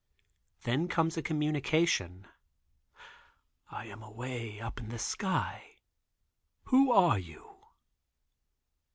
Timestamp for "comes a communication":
0.87-2.25